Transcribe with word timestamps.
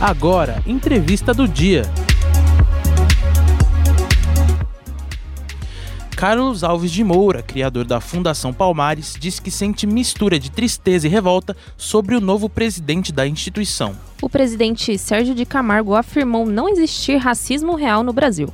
Agora, 0.00 0.62
entrevista 0.66 1.34
do 1.34 1.46
dia. 1.46 1.82
Carlos 6.16 6.64
Alves 6.64 6.90
de 6.90 7.04
Moura, 7.04 7.42
criador 7.42 7.84
da 7.84 8.00
Fundação 8.00 8.50
Palmares, 8.50 9.14
diz 9.20 9.38
que 9.38 9.50
sente 9.50 9.86
mistura 9.86 10.38
de 10.38 10.50
tristeza 10.50 11.06
e 11.06 11.10
revolta 11.10 11.54
sobre 11.76 12.16
o 12.16 12.20
novo 12.20 12.48
presidente 12.48 13.12
da 13.12 13.26
instituição. 13.26 13.94
O 14.22 14.30
presidente 14.30 14.96
Sérgio 14.96 15.34
de 15.34 15.44
Camargo 15.44 15.94
afirmou 15.94 16.46
não 16.46 16.66
existir 16.70 17.18
racismo 17.18 17.74
real 17.74 18.02
no 18.02 18.14
Brasil. 18.14 18.48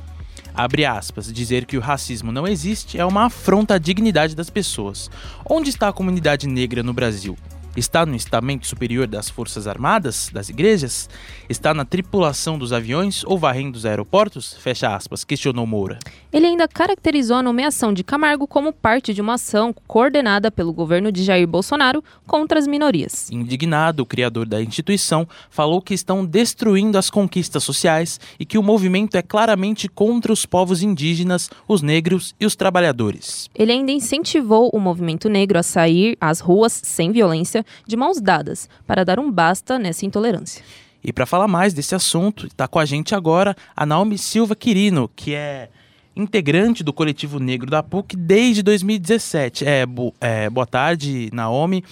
Abre 0.53 0.83
aspas, 0.83 1.31
dizer 1.31 1.65
que 1.65 1.77
o 1.77 1.81
racismo 1.81 2.29
não 2.29 2.45
existe 2.45 2.99
é 2.99 3.05
uma 3.05 3.27
afronta 3.27 3.75
à 3.75 3.77
dignidade 3.77 4.35
das 4.35 4.49
pessoas. 4.49 5.09
Onde 5.49 5.69
está 5.69 5.87
a 5.87 5.93
comunidade 5.93 6.45
negra 6.45 6.83
no 6.83 6.93
Brasil? 6.93 7.37
Está 7.77 8.07
no 8.07 8.15
estamento 8.15 8.65
superior 8.65 9.05
das 9.05 9.29
Forças 9.29 9.67
Armadas, 9.67 10.31
das 10.33 10.49
igrejas? 10.49 11.07
Está 11.47 11.75
na 11.75 11.85
tripulação 11.85 12.57
dos 12.57 12.73
aviões 12.73 13.23
ou 13.23 13.37
varrendo 13.37 13.77
os 13.77 13.85
aeroportos? 13.85 14.55
Fecha 14.55 14.95
aspas, 14.95 15.23
questionou 15.23 15.67
Moura. 15.67 15.99
Ele 16.33 16.47
ainda 16.47 16.67
caracterizou 16.67 17.37
a 17.37 17.43
nomeação 17.43 17.93
de 17.93 18.03
Camargo 18.03 18.47
como 18.47 18.73
parte 18.73 19.13
de 19.13 19.21
uma 19.21 19.35
ação 19.35 19.71
coordenada 19.85 20.49
pelo 20.49 20.73
governo 20.73 21.11
de 21.11 21.23
Jair 21.23 21.47
Bolsonaro 21.47 22.03
contra 22.25 22.57
as 22.57 22.65
minorias. 22.65 23.29
Indignado, 23.31 24.01
o 24.01 24.07
criador 24.07 24.47
da 24.47 24.59
instituição 24.59 25.27
falou 25.51 25.79
que 25.79 25.93
estão 25.93 26.25
destruindo 26.25 26.97
as 26.97 27.11
conquistas 27.11 27.63
sociais 27.63 28.19
e 28.39 28.45
que 28.45 28.57
o 28.57 28.63
movimento 28.63 29.15
é 29.17 29.21
claramente 29.21 29.87
contra 29.87 30.33
os 30.33 30.47
povos 30.47 30.81
indígenas, 30.81 31.47
os 31.67 31.83
negros 31.83 32.33
e 32.39 32.45
os 32.47 32.55
trabalhadores. 32.55 33.51
Ele 33.53 33.71
ainda 33.71 33.91
incentivou 33.91 34.71
o 34.73 34.79
movimento 34.79 35.29
negro 35.29 35.59
a 35.59 35.63
sair 35.63 36.17
às 36.19 36.39
ruas 36.39 36.73
sem 36.73 37.11
violência 37.11 37.66
de 37.85 37.95
mãos 37.95 38.19
dadas 38.21 38.69
para 38.85 39.03
dar 39.03 39.19
um 39.19 39.31
basta 39.31 39.77
nessa 39.79 40.05
intolerância. 40.05 40.63
E 41.03 41.13
para 41.13 41.25
falar 41.25 41.47
mais 41.47 41.73
desse 41.73 41.95
assunto, 41.95 42.47
está 42.47 42.67
com 42.67 42.79
a 42.79 42.85
gente 42.85 43.15
agora 43.15 43.55
a 43.75 43.85
Naomi 43.85 44.17
Silva 44.17 44.55
Quirino, 44.55 45.09
que 45.15 45.33
é 45.33 45.69
integrante 46.15 46.83
do 46.83 46.91
coletivo 46.91 47.39
negro 47.39 47.69
da 47.69 47.83
PUC 47.83 48.15
desde 48.15 48.63
2017. 48.63 49.65
É, 49.65 49.85
bo, 49.85 50.13
é, 50.19 50.49
boa 50.49 50.65
tarde, 50.65 51.29
Naomi. 51.31 51.83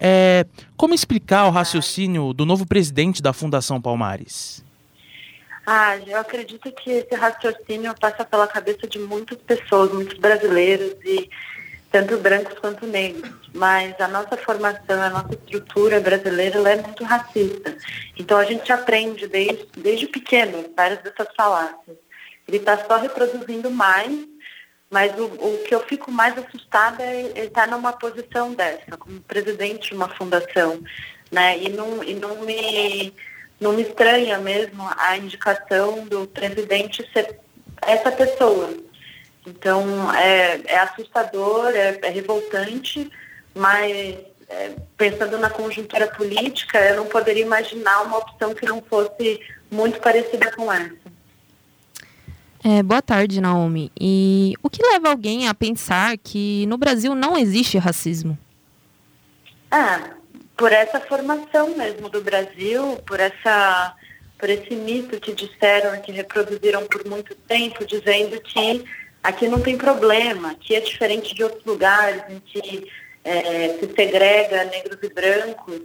É, 0.00 0.46
como 0.76 0.94
explicar 0.94 1.46
o 1.46 1.50
raciocínio 1.50 2.32
do 2.32 2.46
novo 2.46 2.66
presidente 2.66 3.22
da 3.22 3.32
Fundação 3.32 3.80
Palmares? 3.80 4.64
Ah, 5.66 5.96
eu 6.06 6.18
acredito 6.18 6.70
que 6.72 6.90
esse 6.90 7.14
raciocínio 7.14 7.92
passa 8.00 8.24
pela 8.24 8.46
cabeça 8.46 8.86
de 8.86 8.98
muitas 8.98 9.38
pessoas, 9.38 9.92
muitos 9.92 10.18
brasileiros 10.18 10.94
e 11.04 11.28
tanto 11.90 12.18
brancos 12.18 12.58
quanto 12.58 12.86
negros. 12.86 13.30
Mas 13.54 13.98
a 14.00 14.08
nossa 14.08 14.36
formação, 14.36 15.00
a 15.00 15.10
nossa 15.10 15.34
estrutura 15.34 16.00
brasileira, 16.00 16.58
ela 16.58 16.70
é 16.70 16.82
muito 16.82 17.04
racista. 17.04 17.76
Então 18.16 18.38
a 18.38 18.44
gente 18.44 18.70
aprende 18.72 19.26
desde, 19.26 19.66
desde 19.76 20.06
pequeno 20.06 20.64
várias 20.76 21.00
dessas 21.02 21.28
falácias. 21.36 21.96
Ele 22.46 22.58
está 22.58 22.76
só 22.84 22.96
reproduzindo 22.96 23.70
mais, 23.70 24.12
mas 24.90 25.18
o, 25.18 25.24
o, 25.24 25.64
que 25.66 25.74
eu 25.74 25.80
fico 25.80 26.10
mais 26.12 26.36
assustada 26.38 27.02
é 27.02 27.22
ele 27.22 27.40
estar 27.40 27.66
tá 27.66 27.76
numa 27.76 27.92
posição 27.92 28.54
dessa, 28.54 28.96
como 28.96 29.20
presidente 29.22 29.90
de 29.90 29.96
uma 29.96 30.08
fundação. 30.08 30.80
Né? 31.30 31.58
E, 31.58 31.68
não, 31.70 32.04
e 32.04 32.14
não, 32.14 32.42
me, 32.42 33.12
não 33.60 33.72
me 33.72 33.82
estranha 33.82 34.38
mesmo 34.38 34.88
a 34.96 35.16
indicação 35.16 36.06
do 36.06 36.26
presidente 36.28 37.08
ser 37.12 37.40
essa 37.82 38.12
pessoa 38.12 38.70
então, 39.46 40.12
é, 40.12 40.60
é 40.66 40.78
assustador, 40.80 41.68
é, 41.68 41.98
é, 42.02 42.10
revoltante, 42.10 43.10
mas 43.54 44.16
é, 44.48 44.72
pensando 44.96 45.38
na 45.38 45.48
conjuntura 45.48 46.06
política, 46.08 46.78
eu 46.80 46.96
não 46.96 47.06
poderia 47.06 47.44
imaginar 47.44 48.02
uma 48.02 48.18
opção 48.18 48.54
que 48.54 48.66
não 48.66 48.82
fosse 48.82 49.40
muito 49.70 50.00
parecida 50.00 50.50
com 50.52 50.72
essa. 50.72 51.16
É, 52.64 52.82
boa 52.82 53.00
tarde, 53.00 53.40
Naomi. 53.40 53.92
E 53.98 54.54
o 54.62 54.68
que 54.68 54.82
leva 54.82 55.10
alguém 55.10 55.46
a 55.46 55.54
pensar 55.54 56.18
que 56.18 56.66
no 56.66 56.76
Brasil 56.76 57.14
não 57.14 57.38
existe 57.38 57.78
racismo? 57.78 58.36
Ah, 59.70 60.10
por 60.56 60.72
essa 60.72 60.98
formação 61.00 61.76
mesmo 61.76 62.08
do 62.08 62.20
Brasil, 62.20 62.98
por 63.06 63.20
essa 63.20 63.94
por 64.38 64.50
esse 64.50 64.74
mito 64.74 65.18
que 65.18 65.32
disseram, 65.32 66.00
que 66.02 66.12
reproduziram 66.12 66.86
por 66.86 67.06
muito 67.06 67.34
tempo, 67.34 67.86
dizendo 67.86 68.38
que 68.40 68.84
Aqui 69.26 69.48
não 69.48 69.60
tem 69.60 69.76
problema, 69.76 70.52
aqui 70.52 70.76
é 70.76 70.80
diferente 70.80 71.34
de 71.34 71.42
outros 71.42 71.64
lugares 71.64 72.22
em 72.28 72.38
que 72.38 72.88
é, 73.24 73.70
se 73.70 73.92
segrega 73.92 74.62
negros 74.66 74.98
e 75.02 75.08
brancos, 75.08 75.80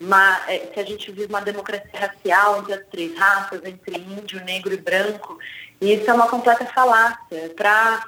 mas 0.00 0.48
é, 0.48 0.70
se 0.72 0.80
a 0.80 0.84
gente 0.86 1.12
vive 1.12 1.26
uma 1.26 1.42
democracia 1.42 1.90
racial 1.92 2.58
entre 2.58 2.72
as 2.72 2.86
três 2.86 3.18
raças, 3.18 3.60
entre 3.66 3.98
índio, 3.98 4.42
negro 4.46 4.72
e 4.72 4.78
branco, 4.78 5.38
e 5.78 5.92
isso 5.92 6.10
é 6.10 6.14
uma 6.14 6.26
completa 6.26 6.64
falácia. 6.64 7.52
Para 7.54 8.02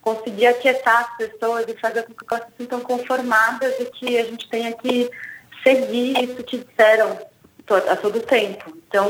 conseguir 0.00 0.48
aquietar 0.48 1.10
as 1.12 1.16
pessoas 1.16 1.64
e 1.68 1.78
fazer 1.78 2.02
com 2.02 2.12
que 2.12 2.24
elas 2.28 2.46
se 2.46 2.52
sintam 2.58 2.80
conformadas 2.80 3.72
e 3.78 3.84
que 3.84 4.18
a 4.18 4.24
gente 4.24 4.48
tenha 4.48 4.72
que 4.72 5.08
seguir 5.62 6.24
isso 6.24 6.42
que 6.42 6.58
disseram 6.58 7.16
a 7.88 7.94
todo 7.94 8.18
tempo. 8.18 8.76
Então, 8.88 9.06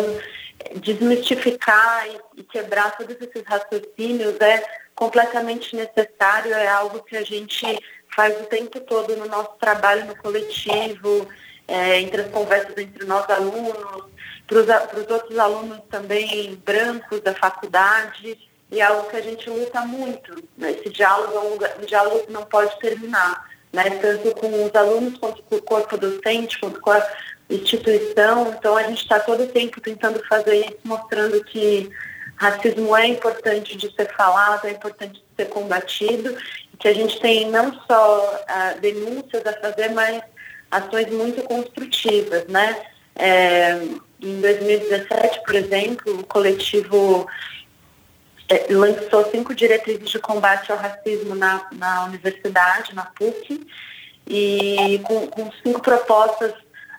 desmistificar 0.76 2.06
e, 2.36 2.42
quebrar 2.44 2.96
todos 2.96 3.16
esses 3.20 3.42
raciocínios 3.44 4.40
é 4.40 4.64
completamente 4.94 5.74
necessário, 5.76 6.52
é 6.54 6.66
algo 6.68 7.02
que 7.02 7.16
a 7.16 7.24
gente 7.24 7.78
faz 8.14 8.38
o 8.40 8.44
tempo 8.44 8.80
todo 8.80 9.16
no 9.16 9.26
nosso 9.26 9.52
trabalho 9.60 10.06
no 10.06 10.16
coletivo, 10.16 11.28
é, 11.66 12.00
entre 12.00 12.22
as 12.22 12.30
conversas 12.30 12.76
entre 12.76 13.06
nós 13.06 13.28
alunos, 13.30 14.04
para 14.46 15.00
os 15.00 15.10
outros 15.10 15.38
alunos 15.38 15.80
também 15.90 16.60
brancos 16.64 17.20
da 17.20 17.34
faculdade, 17.34 18.38
e 18.70 18.80
é 18.80 18.82
algo 18.82 19.08
que 19.08 19.16
a 19.16 19.20
gente 19.20 19.48
luta 19.48 19.82
muito. 19.82 20.34
Né? 20.56 20.72
Esse 20.72 20.90
diálogo 20.90 21.32
é 21.34 21.40
um, 21.40 21.82
um 21.82 21.86
diálogo 21.86 22.26
que 22.26 22.32
não 22.32 22.44
pode 22.44 22.78
terminar, 22.80 23.48
né? 23.72 23.90
tanto 24.00 24.34
com 24.34 24.64
os 24.64 24.74
alunos 24.74 25.18
quanto 25.18 25.42
com 25.42 25.56
o 25.56 25.62
corpo 25.62 25.96
docente, 25.96 26.58
quanto 26.58 26.80
com 26.80 26.90
a 26.90 27.06
instituição. 27.50 28.54
Então 28.56 28.76
a 28.76 28.82
gente 28.84 29.02
está 29.02 29.20
todo 29.20 29.46
tempo 29.46 29.80
tentando 29.80 30.22
fazer 30.26 30.56
isso, 30.56 30.78
mostrando 30.84 31.42
que 31.44 31.90
racismo 32.36 32.96
é 32.96 33.06
importante 33.06 33.76
de 33.76 33.92
ser 33.94 34.14
falado, 34.14 34.66
é 34.66 34.70
importante 34.70 35.14
de 35.14 35.24
ser 35.36 35.48
combatido, 35.50 36.36
que 36.78 36.86
a 36.86 36.94
gente 36.94 37.18
tem 37.20 37.50
não 37.50 37.72
só 37.86 38.44
ah, 38.46 38.74
denúncias 38.80 39.44
a 39.44 39.52
fazer, 39.54 39.90
mas 39.90 40.22
ações 40.70 41.10
muito 41.10 41.42
construtivas, 41.42 42.44
né? 42.46 42.80
É, 43.16 43.80
em 44.22 44.40
2017, 44.40 45.42
por 45.44 45.54
exemplo, 45.54 46.20
o 46.20 46.24
coletivo 46.24 47.26
é, 48.48 48.66
lançou 48.70 49.28
cinco 49.30 49.54
diretrizes 49.54 50.08
de 50.08 50.18
combate 50.20 50.70
ao 50.70 50.78
racismo 50.78 51.34
na, 51.34 51.66
na 51.72 52.04
universidade, 52.04 52.94
na 52.94 53.04
PUC, 53.04 53.66
e 54.26 55.00
com, 55.04 55.26
com 55.26 55.50
cinco 55.64 55.80
propostas 55.80 56.52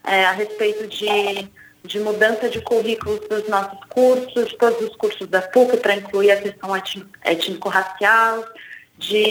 é, 0.03 0.25
a 0.25 0.31
respeito 0.31 0.87
de 0.87 1.49
de 1.83 1.99
mudança 1.99 2.49
de 2.49 2.61
currículos 2.61 3.21
dos 3.27 3.47
nossos 3.47 3.79
cursos, 3.89 4.53
todos 4.57 4.89
os 4.89 4.95
cursos 4.97 5.27
da 5.27 5.41
PUC, 5.41 5.77
para 5.77 5.95
incluir 5.95 6.31
a 6.31 6.41
questão 6.41 6.69
étnico-racial, 7.23 8.45
de, 8.97 9.23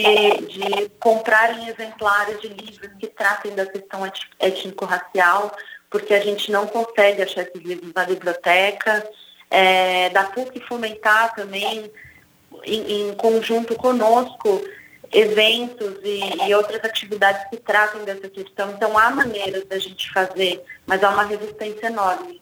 de 0.47 0.89
comprarem 0.99 1.67
exemplares 1.69 2.41
de 2.41 2.47
livros 2.47 2.89
que 2.99 3.07
tratem 3.07 3.53
da 3.53 3.65
questão 3.67 4.01
étnico-racial, 4.39 5.55
porque 5.91 6.13
a 6.13 6.19
gente 6.19 6.51
não 6.51 6.65
consegue 6.65 7.21
achar 7.21 7.43
esses 7.43 7.61
livros 7.61 7.91
na 7.93 8.05
biblioteca. 8.05 9.07
É, 9.51 10.09
da 10.09 10.25
PUC 10.25 10.59
fomentar 10.67 11.33
também, 11.33 11.91
em, 12.63 13.09
em 13.09 13.15
conjunto 13.15 13.75
conosco, 13.75 14.61
eventos 15.11 15.95
e, 16.03 16.47
e, 16.47 16.55
outras 16.55 16.83
atividades 16.83 17.49
que 17.49 17.57
tratem 17.57 18.03
dessa 18.03 18.29
questão. 18.29 18.71
Então, 18.71 18.97
há 18.97 19.09
maneiras 19.09 19.65
da 19.65 19.77
gente 19.77 20.11
fazer, 20.11 20.63
mas 20.85 21.03
há 21.03 21.09
uma 21.09 21.23
resistência 21.23 21.87
enorme. 21.87 22.39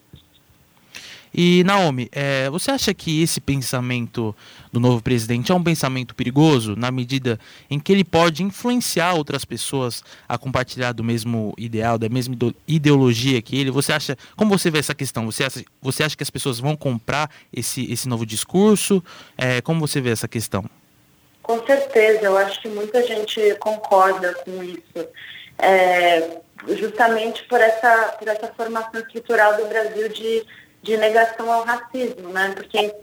E, 1.34 1.64
Naomi, 1.66 2.10
é, 2.12 2.50
você 2.50 2.72
acha 2.72 2.94
que 2.94 3.22
esse 3.22 3.40
pensamento 3.40 4.36
do 4.72 4.80
novo 4.80 5.02
presidente 5.02 5.52
é 5.52 5.56
um 5.56 5.64
pensamento 5.64 6.16
perigoso, 6.16 6.75
na 6.75 6.90
medida 6.90 7.40
em 7.69 7.80
que 7.80 7.92
ele 7.92 8.04
pode 8.04 8.44
influenciar 8.44 9.14
outras 9.14 9.46
pessoas 9.46 10.04
a 10.28 10.38
compartilhar 10.38 10.94
do 10.94 11.04
mesmo 11.04 11.54
ideal, 11.58 11.98
da 11.98 12.10
mesma 12.10 12.36
ideologia 12.68 13.42
que 13.42 13.56
ele? 13.56 13.69
Você 13.69 13.94
acha, 13.94 14.18
como 14.36 14.58
você 14.58 14.72
vê 14.72 14.80
essa 14.80 14.96
questão? 14.96 15.25
Você 15.25 15.44
acha, 15.44 15.64
você 15.81 16.04
acha 16.04 16.18
que 16.18 16.24
as 16.24 16.30
pessoas 16.30 16.60
vão 16.60 16.75
comprar 16.75 17.30
esse, 17.54 17.92
esse 17.92 18.10
novo 18.10 18.25
discurso? 18.25 19.04
É, 19.38 19.62
como 19.62 19.80
você 19.80 20.02
vê 20.02 20.10
essa 20.10 20.28
questão? 20.28 20.66
Com 21.48 21.66
certeza, 21.66 22.26
eu 22.26 22.38
acho 22.38 22.62
que 22.62 22.68
muita 22.68 23.02
gente 23.08 23.56
concorda 23.56 24.34
com 24.44 24.62
isso. 24.62 25.08
É, 25.58 26.42
justamente 26.76 27.42
por 27.46 27.62
essa, 27.62 28.18
por 28.20 28.28
essa 28.28 28.48
formação 28.50 29.00
estrutural 29.00 29.56
do 29.56 29.66
Brasil 29.68 30.10
de, 30.10 30.46
de 30.84 30.98
negação 30.98 31.50
ao 31.50 31.64
racismo, 31.64 32.28
né? 32.34 32.54
Porque 32.54 32.94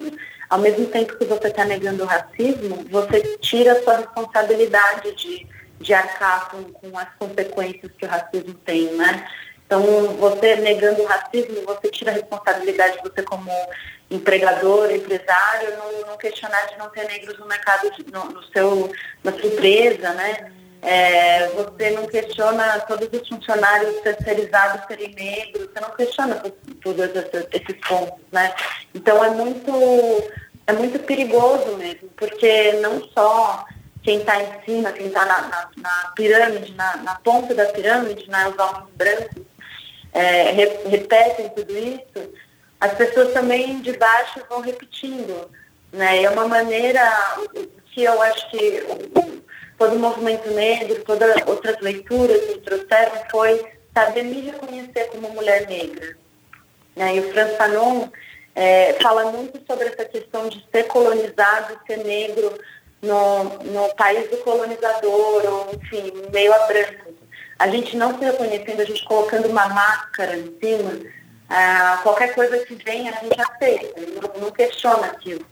ao 0.51 0.59
mesmo 0.59 0.87
tempo 0.89 1.17
que 1.17 1.25
você 1.25 1.49
está 1.49 1.65
negando 1.65 2.03
o 2.03 2.07
racismo, 2.07 2.85
você 2.91 3.39
tira 3.39 3.73
a 3.73 3.83
sua 3.83 3.97
responsabilidade 3.97 5.15
de, 5.15 5.47
de 5.81 5.95
arcar 5.95 6.51
com, 6.51 6.65
com 6.65 6.99
as 6.99 7.09
consequências 7.19 7.91
que 7.97 8.05
o 8.05 8.09
racismo 8.09 8.53
tem, 8.67 8.93
né? 8.93 9.27
Então, 9.65 9.81
você 10.19 10.57
negando 10.57 11.01
o 11.01 11.07
racismo, 11.07 11.63
você 11.65 11.89
tira 11.89 12.11
a 12.11 12.15
responsabilidade, 12.15 12.99
você 13.03 13.23
como 13.23 13.51
empregador, 14.15 14.91
empresário, 14.91 15.77
não, 15.77 16.11
não 16.11 16.17
questionar 16.17 16.67
de 16.67 16.79
não 16.79 16.89
ter 16.91 17.07
negros 17.07 17.39
no 17.39 17.47
mercado, 17.47 17.91
de, 17.91 18.11
no, 18.11 18.25
no, 18.25 18.43
seu, 18.45 18.93
na 19.23 19.33
sua 19.33 19.47
empresa, 19.47 20.13
né? 20.13 20.53
É, 20.83 21.49
você 21.49 21.91
não 21.93 22.07
questiona 22.07 22.79
todos 22.81 23.09
os 23.11 23.27
funcionários 23.27 24.01
terceirizados 24.03 24.87
serem 24.87 25.15
negros, 25.15 25.71
você 25.73 25.81
não 25.81 25.91
questiona 25.91 26.43
todos 26.83 27.05
esses 27.53 27.89
pontos, 27.89 28.21
né? 28.31 28.55
Então 28.95 29.25
é 29.25 29.31
muito, 29.31 29.73
é 30.67 30.73
muito 30.75 30.99
perigoso 31.01 31.77
mesmo, 31.79 32.11
porque 32.17 32.73
não 32.75 33.03
só 33.09 33.65
quem 34.03 34.19
está 34.19 34.41
em 34.41 34.63
cima, 34.67 34.93
quem 34.93 35.07
está 35.07 35.25
na, 35.25 35.49
na, 35.49 35.71
na, 35.79 36.13
pirâmide, 36.15 36.75
na, 36.75 36.99
na, 36.99 37.15
ponta 37.17 37.55
da 37.55 37.65
pirâmide, 37.67 38.29
né, 38.29 38.47
os 38.47 38.59
homens 38.59 38.91
brancos, 38.95 39.43
é, 40.13 40.51
repetem 40.87 41.49
tudo 41.49 41.77
isso, 41.77 42.33
as 42.85 42.93
pessoas 42.93 43.33
também 43.33 43.81
de 43.81 43.97
baixo 43.97 44.41
vão 44.47 44.61
repetindo. 44.61 45.51
Né? 45.91 46.23
É 46.23 46.31
uma 46.31 46.47
maneira 46.47 47.01
que 47.87 48.05
eu 48.05 48.21
acho 48.21 48.51
que 48.51 48.85
todo 49.79 49.97
o 49.97 49.99
movimento 49.99 50.51
negro, 50.51 51.03
todas 51.03 51.35
outras 51.47 51.81
leituras 51.81 52.39
que 52.45 52.59
trouxeram 52.59 53.23
foi 53.31 53.65
saber 53.95 54.25
me 54.25 54.43
reconhecer 54.43 55.05
como 55.07 55.31
mulher 55.31 55.67
negra. 55.67 56.15
Né? 56.95 57.17
E 57.17 57.21
o 57.21 57.33
Franz 57.33 57.57
Fanon 57.57 58.09
é, 58.55 58.93
fala 59.01 59.33
muito 59.33 59.59
sobre 59.67 59.87
essa 59.87 60.05
questão 60.05 60.49
de 60.51 60.63
ser 60.71 60.85
colonizado, 60.85 61.81
ser 61.87 62.05
negro 62.05 62.53
no, 63.01 63.45
no 63.45 63.95
país 63.95 64.29
do 64.29 64.37
colonizador, 64.39 65.43
ou 65.47 65.75
enfim, 65.75 66.13
meio 66.31 66.53
a 66.53 66.67
branco. 66.67 67.15
A 67.59 67.67
gente 67.69 67.97
não 67.97 68.19
se 68.19 68.25
reconhecendo, 68.27 68.81
a 68.81 68.85
gente 68.85 69.05
colocando 69.05 69.49
uma 69.49 69.69
máscara 69.69 70.37
em 70.37 70.55
cima, 70.61 71.15
ah, 71.49 72.01
qualquer 72.03 72.35
coisa 72.35 72.59
que 72.65 72.75
venha 72.75 73.13
a 73.13 73.23
gente 73.23 73.41
aceita, 73.41 74.01
não, 74.01 74.41
não 74.43 74.51
questiona 74.51 75.07
aquilo. 75.07 75.45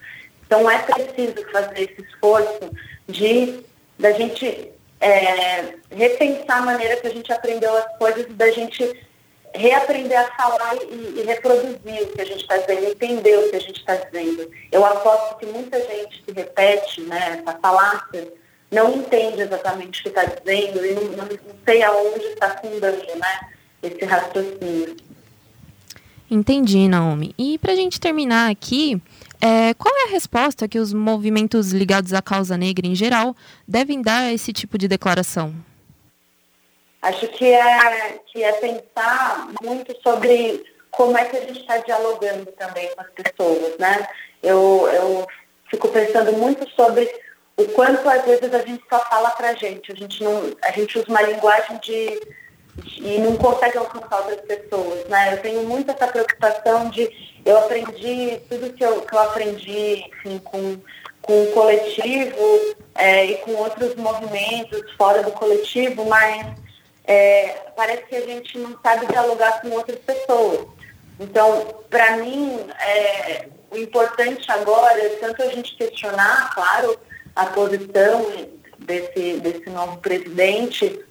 Então 0.46 0.70
é 0.70 0.78
preciso 0.78 1.50
fazer 1.50 1.80
esse 1.80 2.02
esforço 2.02 2.70
de 3.08 3.64
da 3.98 4.12
gente 4.12 4.72
é, 5.00 5.74
repensar 5.90 6.58
a 6.58 6.62
maneira 6.62 6.96
que 6.96 7.06
a 7.06 7.10
gente 7.10 7.32
aprendeu 7.32 7.76
as 7.76 7.96
coisas 7.98 8.24
e 8.24 8.32
da 8.32 8.50
gente 8.50 9.06
reaprender 9.54 10.18
a 10.18 10.24
falar 10.34 10.76
e, 10.76 11.20
e 11.20 11.22
reproduzir 11.26 12.02
o 12.02 12.06
que 12.08 12.20
a 12.20 12.24
gente 12.24 12.40
está 12.40 12.56
dizendo, 12.56 12.86
entender 12.86 13.36
o 13.36 13.50
que 13.50 13.56
a 13.56 13.60
gente 13.60 13.80
está 13.80 13.96
dizendo. 13.96 14.50
Eu 14.70 14.84
aposto 14.84 15.38
que 15.38 15.46
muita 15.46 15.78
gente 15.80 16.22
que 16.22 16.32
repete 16.32 17.00
né, 17.02 17.42
essa 17.42 17.58
falácia 17.58 18.32
não 18.70 18.94
entende 18.94 19.42
exatamente 19.42 20.00
o 20.00 20.02
que 20.04 20.08
está 20.08 20.24
dizendo 20.24 20.84
e 20.84 20.94
não, 20.94 21.02
não, 21.02 21.24
não 21.26 21.56
sei 21.66 21.82
aonde 21.82 22.24
está 22.26 22.50
fundando 22.58 22.96
né, 22.96 23.50
esse 23.82 24.04
raciocínio. 24.04 24.96
Entendi, 26.32 26.88
Naomi. 26.88 27.34
E 27.38 27.58
para 27.58 27.72
a 27.72 27.76
gente 27.76 28.00
terminar 28.00 28.50
aqui, 28.50 28.98
é, 29.38 29.74
qual 29.74 29.94
é 29.94 30.04
a 30.04 30.12
resposta 30.12 30.66
que 30.66 30.78
os 30.78 30.90
movimentos 30.90 31.72
ligados 31.72 32.14
à 32.14 32.22
causa 32.22 32.56
negra 32.56 32.86
em 32.86 32.94
geral 32.94 33.36
devem 33.68 34.00
dar 34.00 34.22
a 34.22 34.32
esse 34.32 34.50
tipo 34.50 34.78
de 34.78 34.88
declaração? 34.88 35.54
Acho 37.02 37.28
que 37.28 37.44
é, 37.44 38.18
que 38.32 38.42
é 38.42 38.50
pensar 38.52 39.48
muito 39.62 39.94
sobre 40.02 40.64
como 40.90 41.18
é 41.18 41.26
que 41.26 41.36
a 41.36 41.40
gente 41.40 41.60
está 41.60 41.76
dialogando 41.76 42.46
também 42.52 42.88
com 42.94 43.02
as 43.02 43.10
pessoas, 43.10 43.76
né? 43.78 44.08
Eu, 44.42 44.88
eu 44.90 45.26
fico 45.70 45.88
pensando 45.88 46.32
muito 46.32 46.66
sobre 46.70 47.14
o 47.58 47.64
quanto 47.72 48.08
às 48.08 48.24
vezes 48.24 48.54
a 48.54 48.60
gente 48.60 48.82
só 48.88 49.00
fala 49.00 49.28
para 49.32 49.50
a 49.50 49.54
gente, 49.54 49.92
a 49.92 49.94
gente 49.94 50.24
não, 50.24 50.56
a 50.62 50.70
gente 50.70 50.98
usa 50.98 51.08
uma 51.10 51.20
linguagem 51.20 51.78
de 51.80 52.18
e 52.96 53.18
não 53.18 53.36
consegue 53.36 53.76
alcançar 53.78 54.18
outras 54.20 54.40
pessoas, 54.42 55.06
né? 55.08 55.34
Eu 55.34 55.42
tenho 55.42 55.62
muito 55.64 55.90
essa 55.90 56.06
preocupação 56.06 56.88
de 56.88 57.10
eu 57.44 57.58
aprendi 57.58 58.40
tudo 58.48 58.72
que 58.72 58.84
eu, 58.84 59.02
que 59.02 59.14
eu 59.14 59.18
aprendi 59.20 60.04
enfim, 60.06 60.38
com, 60.38 60.78
com 61.20 61.42
o 61.42 61.52
coletivo 61.52 62.76
é, 62.94 63.26
e 63.26 63.36
com 63.38 63.52
outros 63.52 63.94
movimentos 63.96 64.90
fora 64.96 65.22
do 65.22 65.32
coletivo, 65.32 66.04
mas 66.06 66.46
é, 67.04 67.48
parece 67.76 68.04
que 68.04 68.16
a 68.16 68.20
gente 68.22 68.56
não 68.58 68.78
sabe 68.82 69.06
dialogar 69.06 69.60
com 69.60 69.70
outras 69.70 69.98
pessoas. 69.98 70.66
Então, 71.20 71.84
para 71.90 72.16
mim, 72.16 72.58
é, 72.80 73.48
o 73.70 73.76
importante 73.76 74.50
agora 74.50 74.98
é 74.98 75.08
tanto 75.20 75.42
a 75.42 75.46
gente 75.48 75.76
questionar, 75.76 76.54
claro, 76.54 76.98
a 77.34 77.46
posição 77.46 78.48
desse, 78.78 79.40
desse 79.40 79.70
novo 79.70 79.98
presidente, 79.98 81.04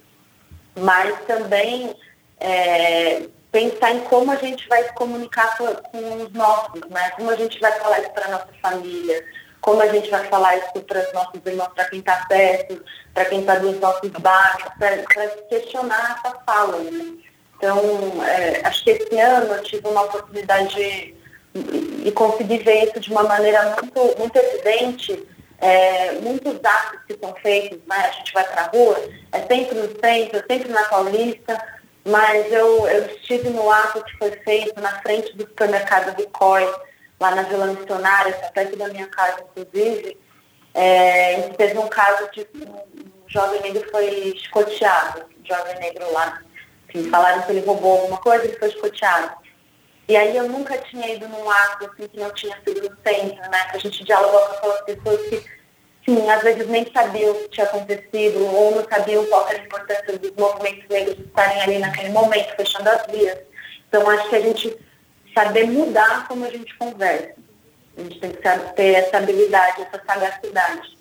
mas 0.76 1.14
também 1.26 1.96
é, 2.40 3.24
pensar 3.52 3.92
em 3.94 4.00
como 4.02 4.32
a 4.32 4.36
gente 4.36 4.68
vai 4.68 4.84
se 4.84 4.94
comunicar 4.94 5.58
com, 5.58 5.68
com, 5.68 6.24
os 6.24 6.32
nossos, 6.34 6.82
né? 6.90 7.12
Como 7.12 7.30
a 7.30 7.36
gente 7.36 7.60
vai 7.60 7.72
falar 7.80 8.00
isso 8.00 8.12
para 8.12 8.30
nossa 8.30 8.48
família, 8.62 9.26
como 9.60 9.82
a 9.82 9.88
gente 9.88 10.10
vai 10.10 10.26
falar 10.28 10.58
isso 10.58 10.82
para 10.88 11.02
os 11.02 11.14
nossos 11.14 11.42
irmãos, 11.46 11.70
para 11.76 11.86
quem 11.86 12.00
está 12.00 12.26
perto, 12.28 12.84
para 13.14 13.26
quem 13.26 13.42
está 13.42 13.56
dos 13.56 13.80
nossos 13.80 14.10
bairros, 14.12 14.74
para 14.80 14.98
questionar 15.50 16.20
essa 16.20 16.36
fala, 16.46 16.78
né? 16.78 17.14
Então, 17.58 17.80
é, 18.26 18.62
acho 18.66 18.84
que 18.84 18.90
esse 18.90 19.20
ano 19.20 19.54
eu 19.54 19.62
tive 19.62 19.88
uma 19.88 20.02
oportunidade 20.02 20.74
de, 21.54 22.04
de 22.44 22.58
ver 22.58 22.88
isso 22.88 23.00
de 23.00 23.12
uma 23.12 23.24
maneira 23.24 23.76
muito, 23.76 24.18
muito 24.18 24.36
evidente 24.36 25.28
é, 25.62 26.14
muitos 26.14 26.60
atos 26.64 27.00
que 27.08 27.18
são 27.20 27.34
feitos, 27.36 27.80
né? 27.88 27.96
a 27.96 28.12
gente 28.12 28.34
vai 28.34 28.44
para 28.44 28.64
a 28.64 28.68
rua, 28.68 29.00
é 29.32 29.40
sempre 29.42 29.76
no 29.76 30.00
centro, 30.00 30.44
sempre 30.50 30.70
na 30.70 30.84
Paulista, 30.86 31.82
mas 32.04 32.52
eu, 32.52 32.88
eu 32.88 33.06
estive 33.16 33.50
no 33.50 33.70
ato 33.70 34.04
que 34.04 34.18
foi 34.18 34.32
feito 34.44 34.82
na 34.82 35.00
frente 35.02 35.38
do 35.38 35.44
supermercado 35.44 36.18
Vicói, 36.18 36.68
lá 37.20 37.36
na 37.36 37.44
Vila 37.44 37.68
Missionária, 37.68 38.34
tá 38.34 38.48
perto 38.48 38.76
da 38.76 38.88
minha 38.88 39.06
casa, 39.08 39.46
inclusive, 39.52 40.18
é, 40.74 41.42
teve 41.50 41.78
um 41.78 41.88
caso 41.88 42.28
de 42.32 42.48
um 42.56 43.12
jovem 43.28 43.62
negro 43.62 43.88
foi 43.92 44.08
escoteado, 44.36 45.26
um 45.40 45.46
jovem 45.46 45.80
negro 45.80 46.12
lá. 46.12 46.42
Enfim, 46.90 47.10
falaram 47.10 47.44
que 47.44 47.52
ele 47.52 47.66
roubou 47.66 48.00
alguma 48.00 48.18
coisa, 48.18 48.46
ele 48.46 48.58
foi 48.58 48.70
escoteado. 48.70 49.41
E 50.08 50.16
aí 50.16 50.36
eu 50.36 50.50
nunca 50.50 50.78
tinha 50.78 51.14
ido 51.14 51.28
num 51.28 51.50
ato 51.50 51.86
assim 51.86 52.08
que 52.08 52.20
não 52.20 52.32
tinha 52.34 52.58
sido 52.66 52.82
no 52.82 52.98
centro, 53.06 53.50
né? 53.50 53.68
A 53.72 53.78
gente 53.78 54.04
dialogou 54.04 54.40
com 54.42 54.54
aquelas 54.54 54.82
pessoas 54.82 55.22
que, 55.30 55.46
sim, 56.06 56.30
às 56.30 56.42
vezes 56.42 56.68
nem 56.68 56.92
sabiam 56.92 57.32
o 57.32 57.36
que 57.36 57.50
tinha 57.50 57.66
acontecido, 57.66 58.46
ou 58.46 58.76
não 58.76 58.84
sabiam 58.90 59.26
qual 59.28 59.48
era 59.48 59.60
a 59.60 59.66
importância 59.66 60.18
dos 60.18 60.32
movimentos 60.32 60.90
negros 60.90 61.20
estarem 61.20 61.62
ali 61.62 61.80
naquele 61.80 62.10
momento, 62.10 62.56
fechando 62.56 62.90
as 62.90 63.06
vias. 63.08 63.40
Então 63.88 64.10
acho 64.10 64.30
que 64.30 64.36
a 64.36 64.42
gente 64.42 64.78
saber 65.34 65.66
mudar 65.68 66.28
como 66.28 66.46
a 66.46 66.50
gente 66.50 66.76
conversa. 66.78 67.36
A 67.98 68.02
gente 68.02 68.20
tem 68.20 68.32
que 68.32 68.74
ter 68.76 68.96
essa 68.96 69.18
habilidade, 69.18 69.82
essa 69.82 70.02
sagacidade. 70.06 70.98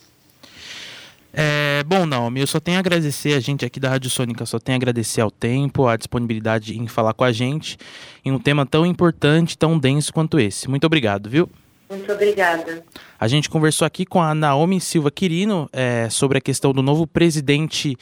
É, 1.32 1.84
bom, 1.84 2.06
Naomi, 2.06 2.40
eu 2.40 2.46
só 2.46 2.58
tenho 2.58 2.76
a 2.76 2.80
agradecer, 2.80 3.34
a 3.34 3.40
gente 3.40 3.64
aqui 3.64 3.78
da 3.78 3.88
Rádio 3.88 4.10
Sônica 4.10 4.44
só 4.44 4.58
tem 4.58 4.74
a 4.74 4.76
agradecer 4.76 5.20
ao 5.20 5.30
tempo, 5.30 5.86
a 5.86 5.96
disponibilidade 5.96 6.76
em 6.76 6.88
falar 6.88 7.14
com 7.14 7.22
a 7.22 7.30
gente 7.30 7.78
em 8.24 8.32
um 8.32 8.38
tema 8.38 8.66
tão 8.66 8.84
importante, 8.84 9.56
tão 9.56 9.78
denso 9.78 10.12
quanto 10.12 10.40
esse. 10.40 10.68
Muito 10.68 10.84
obrigado, 10.84 11.30
viu? 11.30 11.48
Muito 11.88 12.12
obrigada. 12.12 12.84
A 13.18 13.28
gente 13.28 13.48
conversou 13.48 13.84
aqui 13.84 14.04
com 14.04 14.20
a 14.22 14.34
Naomi 14.34 14.80
Silva 14.80 15.10
Quirino 15.10 15.68
é, 15.72 16.08
sobre 16.08 16.38
a 16.38 16.40
questão 16.40 16.72
do 16.72 16.82
novo 16.82 17.06
presidente 17.06 17.96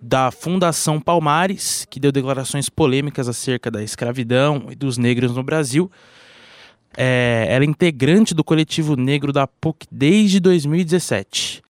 da 0.00 0.30
Fundação 0.30 1.00
Palmares, 1.00 1.86
que 1.88 1.98
deu 1.98 2.12
declarações 2.12 2.68
polêmicas 2.68 3.28
acerca 3.28 3.70
da 3.70 3.82
escravidão 3.82 4.66
e 4.70 4.74
dos 4.74 4.98
negros 4.98 5.34
no 5.34 5.42
Brasil. 5.42 5.90
É, 6.96 7.46
ela 7.48 7.64
é 7.64 7.66
integrante 7.66 8.34
do 8.34 8.44
coletivo 8.44 8.96
negro 8.96 9.32
da 9.32 9.46
PUC 9.46 9.86
desde 9.90 10.38
2017. 10.38 11.62